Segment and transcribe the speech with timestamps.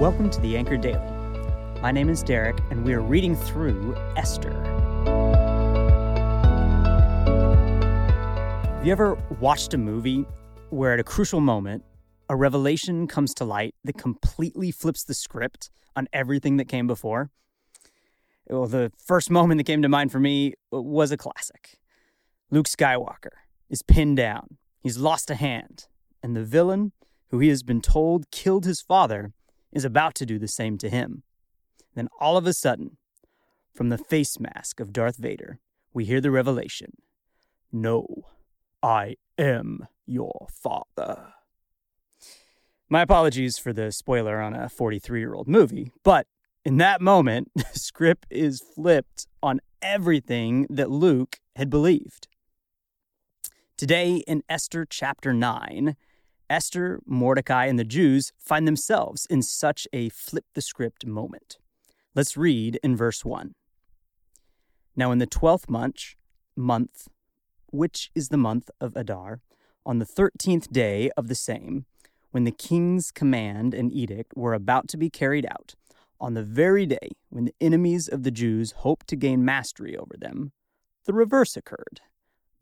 [0.00, 1.00] Welcome to the Anchored Daily.
[1.80, 4.52] My name is Derek, and we are reading through Esther.
[8.74, 10.26] Have you ever watched a movie
[10.68, 11.82] where, at a crucial moment,
[12.28, 17.30] a revelation comes to light that completely flips the script on everything that came before?
[18.50, 21.78] Well, the first moment that came to mind for me was a classic.
[22.50, 23.32] Luke Skywalker
[23.70, 25.86] is pinned down, he's lost a hand,
[26.22, 26.92] and the villain,
[27.30, 29.32] who he has been told killed his father,
[29.76, 31.22] is about to do the same to him.
[31.94, 32.96] Then all of a sudden,
[33.74, 35.60] from the face mask of Darth Vader,
[35.92, 36.92] we hear the revelation
[37.70, 38.06] No,
[38.82, 41.34] I am your father.
[42.88, 46.26] My apologies for the spoiler on a 43 year old movie, but
[46.64, 52.28] in that moment, the script is flipped on everything that Luke had believed.
[53.76, 55.96] Today in Esther chapter 9,
[56.48, 61.58] Esther, Mordecai, and the Jews find themselves in such a flip the script moment.
[62.14, 63.54] Let's read in verse 1.
[64.94, 66.14] Now, in the twelfth month,
[66.56, 67.08] month,
[67.66, 69.40] which is the month of Adar,
[69.84, 71.84] on the thirteenth day of the same,
[72.30, 75.74] when the king's command and edict were about to be carried out,
[76.18, 80.16] on the very day when the enemies of the Jews hoped to gain mastery over
[80.16, 80.52] them,
[81.04, 82.00] the reverse occurred.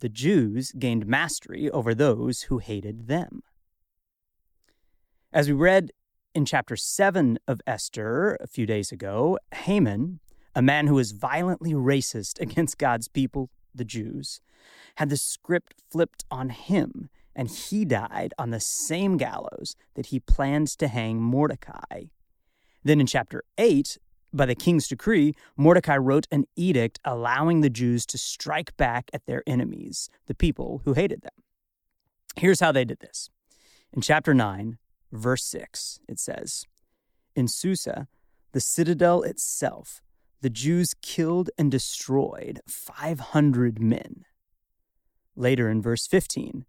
[0.01, 3.43] The Jews gained mastery over those who hated them.
[5.35, 5.91] As we read
[6.33, 10.21] in chapter 7 of Esther a few days ago, Haman,
[10.55, 14.41] a man who was violently racist against God's people, the Jews,
[14.95, 20.21] had the script flipped on him, and he died on the same gallows that he
[20.21, 22.05] planned to hang Mordecai.
[22.85, 23.99] Then in chapter 8,
[24.33, 29.27] by the king's decree, Mordecai wrote an edict allowing the Jews to strike back at
[29.27, 31.43] their enemies, the people who hated them.
[32.37, 33.31] Here's how they did this.
[33.93, 34.79] In chapter 9,
[35.15, 36.67] verse 6, it says
[37.35, 38.09] In Susa,
[38.53, 40.03] the citadel itself,
[40.41, 44.25] the Jews killed and destroyed 500 men.
[45.37, 46.65] Later in verse 15,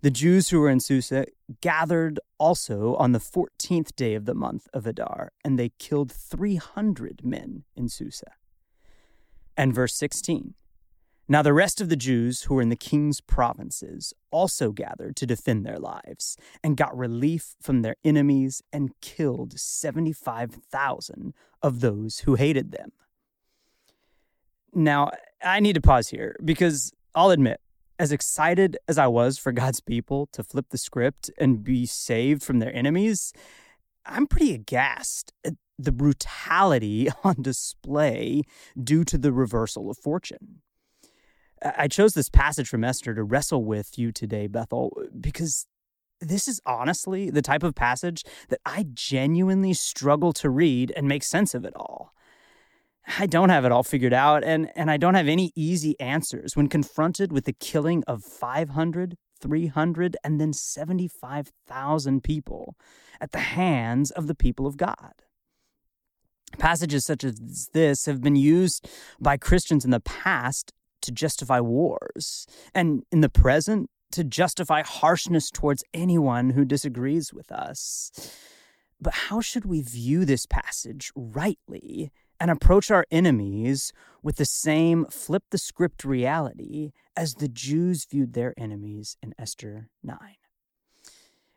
[0.00, 1.26] the Jews who were in Susa
[1.60, 7.24] gathered also on the 14th day of the month of Adar, and they killed 300
[7.24, 8.32] men in Susa.
[9.56, 10.54] And verse 16,
[11.30, 15.26] now, the rest of the Jews who were in the king's provinces also gathered to
[15.26, 22.36] defend their lives and got relief from their enemies and killed 75,000 of those who
[22.36, 22.92] hated them.
[24.72, 25.10] Now,
[25.44, 27.60] I need to pause here because I'll admit,
[27.98, 32.42] as excited as I was for God's people to flip the script and be saved
[32.42, 33.34] from their enemies,
[34.06, 38.44] I'm pretty aghast at the brutality on display
[38.82, 40.62] due to the reversal of fortune.
[41.62, 45.66] I chose this passage from Esther to wrestle with you today, Bethel, because
[46.20, 51.22] this is honestly the type of passage that I genuinely struggle to read and make
[51.22, 52.12] sense of it all.
[53.18, 56.56] I don't have it all figured out, and, and I don't have any easy answers
[56.56, 62.76] when confronted with the killing of 500, 300, and then 75,000 people
[63.20, 65.14] at the hands of the people of God.
[66.58, 68.88] Passages such as this have been used
[69.20, 70.72] by Christians in the past
[71.02, 77.52] to justify wars, and in the present, to justify harshness towards anyone who disagrees with
[77.52, 78.10] us.
[79.00, 82.10] But how should we view this passage rightly
[82.40, 83.92] and approach our enemies
[84.22, 89.88] with the same flip the script reality as the Jews viewed their enemies in Esther
[90.02, 90.18] 9?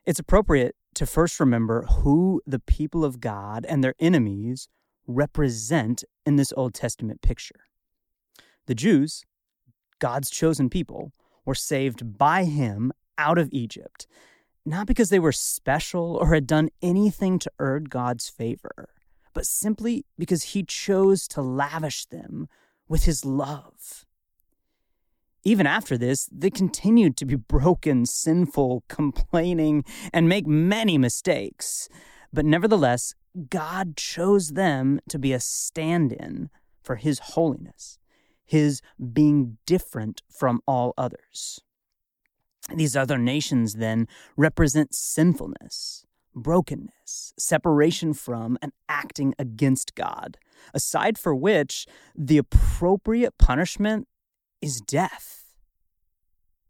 [0.06, 4.68] It's appropriate to first remember who the people of God and their enemies
[5.08, 7.62] represent in this Old Testament picture.
[8.66, 9.24] The Jews
[10.02, 11.14] God's chosen people,
[11.46, 14.08] were saved by him out of Egypt,
[14.66, 18.90] not because they were special or had done anything to earn God's favor,
[19.34, 22.50] but simply because he chose to lavish them
[22.90, 24.06] with his love.
[25.44, 31.90] Even after this, they continued to be broken, sinful, complaining, and make many mistakes.
[32.34, 33.16] But nevertheless,
[33.50, 36.50] God chose them to be a stand in
[36.84, 38.00] for his holiness
[38.52, 38.82] his
[39.14, 41.62] being different from all others.
[42.76, 46.06] These other nations then represent sinfulness,
[46.36, 50.38] brokenness, separation from, and acting against God,
[50.74, 54.10] aside for which the appropriate punishment
[54.62, 55.56] is death.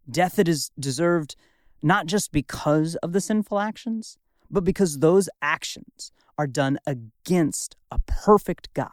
[0.08, 1.36] Death that is deserved
[1.82, 4.20] not just because of the sinful actions,
[4.52, 8.92] but because those actions are done against a perfect God,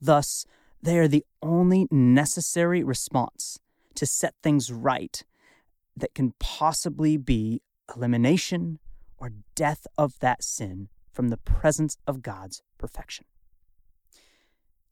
[0.00, 0.46] thus
[0.84, 3.58] they are the only necessary response
[3.94, 5.24] to set things right
[5.96, 7.62] that can possibly be
[7.96, 8.78] elimination
[9.16, 13.24] or death of that sin from the presence of God's perfection.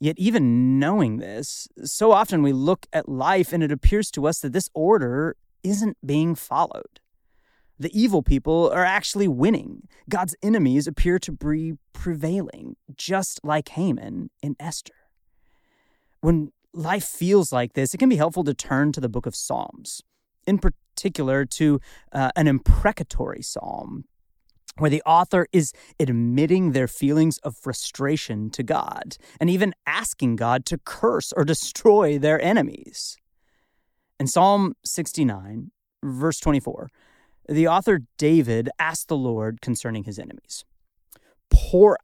[0.00, 4.40] Yet, even knowing this, so often we look at life and it appears to us
[4.40, 7.00] that this order isn't being followed.
[7.78, 9.88] The evil people are actually winning.
[10.08, 14.94] God's enemies appear to be prevailing, just like Haman in Esther.
[16.22, 19.34] When life feels like this, it can be helpful to turn to the book of
[19.34, 20.02] Psalms,
[20.46, 21.80] in particular to
[22.12, 24.04] uh, an imprecatory psalm
[24.78, 30.64] where the author is admitting their feelings of frustration to God and even asking God
[30.66, 33.18] to curse or destroy their enemies.
[34.20, 35.72] In Psalm 69,
[36.04, 36.88] verse 24,
[37.48, 40.64] the author David asked the Lord concerning his enemies
[41.50, 41.98] Pour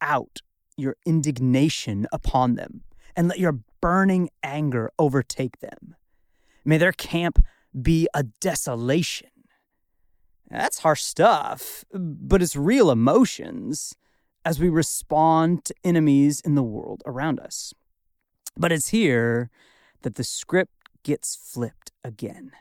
[0.00, 0.38] out
[0.78, 2.84] your indignation upon them
[3.20, 5.94] and let your burning anger overtake them.
[6.64, 7.44] May their camp
[7.82, 9.28] be a desolation
[10.50, 13.94] that's harsh stuff, but it's real emotions
[14.42, 17.74] as we respond to enemies in the world around us.
[18.56, 19.50] But it's here
[20.00, 20.72] that the script
[21.02, 22.52] gets flipped again.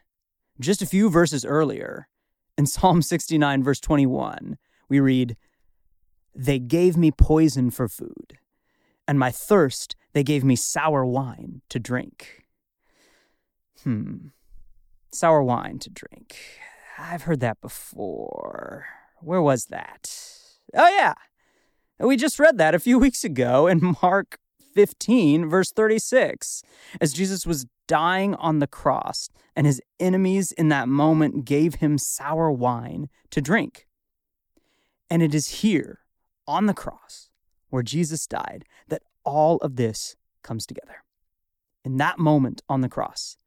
[0.59, 2.09] Just a few verses earlier,
[2.57, 4.57] in Psalm 69, verse 21,
[4.89, 5.37] we read,
[6.35, 8.37] They gave me poison for food,
[9.07, 12.45] and my thirst they gave me sour wine to drink.
[13.83, 14.27] Hmm,
[15.11, 16.37] sour wine to drink.
[16.97, 18.85] I've heard that before.
[19.21, 20.11] Where was that?
[20.73, 21.13] Oh, yeah.
[21.99, 24.37] We just read that a few weeks ago in Mark
[24.75, 26.63] 15, verse 36,
[27.01, 31.97] as Jesus was dying on the cross, and his enemies in that moment gave him
[31.97, 33.87] sour wine to drink.
[35.09, 35.99] And it is here
[36.47, 37.29] on the cross
[37.69, 41.03] where Jesus died that all of this comes together.
[41.83, 43.37] In that moment on the cross,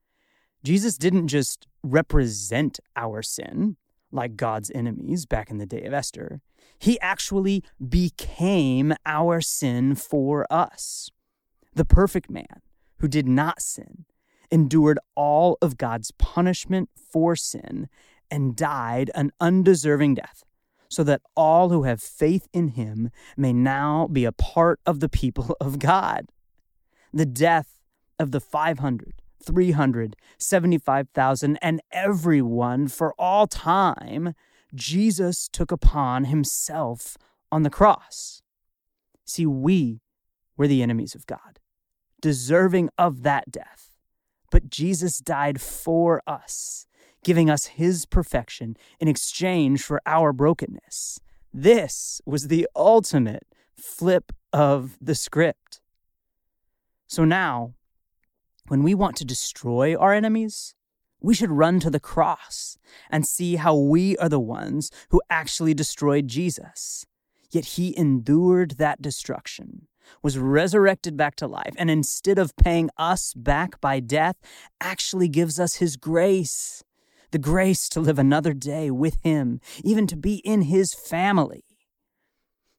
[0.65, 3.77] Jesus didn't just represent our sin,
[4.11, 6.41] like God's enemies back in the day of Esther.
[6.79, 11.11] He actually became our sin for us.
[11.75, 12.61] The perfect man
[12.99, 14.05] who did not sin
[14.51, 17.89] endured all of God's punishment for sin
[18.31, 20.45] and died an undeserving death,
[20.93, 25.09] so that all who have faith in him may now be a part of the
[25.09, 26.27] people of God.
[27.15, 27.81] The death
[28.19, 34.35] of the 500 375,000, and everyone for all time,
[34.75, 37.17] Jesus took upon himself
[37.51, 38.41] on the cross.
[39.25, 40.03] See, we
[40.57, 41.59] were the enemies of God,
[42.21, 43.89] deserving of that death.
[44.51, 46.87] But Jesus died for us,
[47.23, 51.21] giving us his perfection in exchange for our brokenness.
[51.53, 53.47] This was the ultimate
[53.77, 55.81] flip of the script.
[57.07, 57.75] So now,
[58.69, 60.75] when we want to destroy our enemies,
[61.21, 62.79] we should run to the cross
[63.11, 67.07] and see how we are the ones who actually destroyed Jesus.
[67.51, 69.89] Yet he endured that destruction,
[70.23, 74.37] was resurrected back to life, and instead of paying us back by death,
[74.81, 76.83] actually gives us his grace
[77.33, 81.65] the grace to live another day with him, even to be in his family.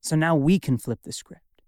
[0.02, 1.64] So now we can flip the script.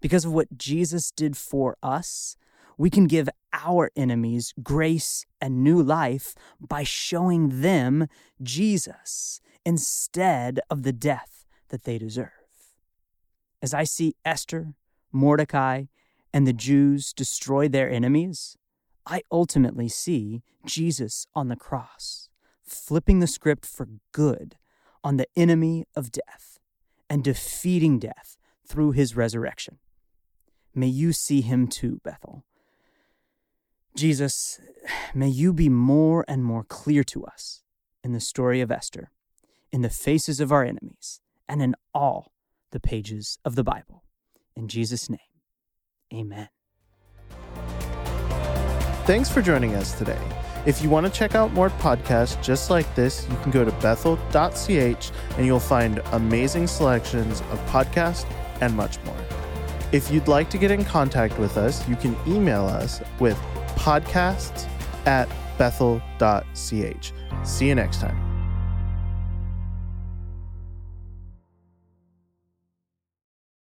[0.00, 2.36] Because of what Jesus did for us,
[2.76, 8.08] we can give our enemies grace and new life by showing them
[8.42, 12.30] Jesus instead of the death that they deserve.
[13.62, 14.74] As I see Esther,
[15.12, 15.84] Mordecai,
[16.32, 18.58] and the Jews destroy their enemies,
[19.06, 22.28] I ultimately see Jesus on the cross,
[22.64, 24.56] flipping the script for good
[25.02, 26.58] on the enemy of death
[27.08, 29.78] and defeating death through his resurrection.
[30.74, 32.44] May you see him too, Bethel
[33.96, 34.60] Jesus,
[35.14, 37.62] may you be more and more clear to us
[38.02, 39.12] in the story of Esther,
[39.70, 42.32] in the faces of our enemies, and in all
[42.72, 44.02] the pages of the Bible.
[44.56, 45.20] In Jesus' name,
[46.12, 46.48] amen.
[49.06, 50.18] Thanks for joining us today.
[50.66, 53.72] If you want to check out more podcasts just like this, you can go to
[53.72, 58.30] bethel.ch and you'll find amazing selections of podcasts
[58.60, 59.16] and much more.
[59.92, 63.36] If you'd like to get in contact with us, you can email us with
[63.76, 64.68] podcasts
[65.06, 65.28] at
[65.58, 67.12] bethel.ch.
[67.44, 68.23] See you next time.